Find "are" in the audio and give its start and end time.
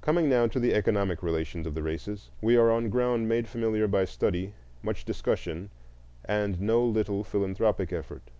2.56-2.70